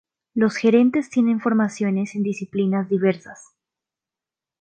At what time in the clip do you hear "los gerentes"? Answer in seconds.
0.33-1.11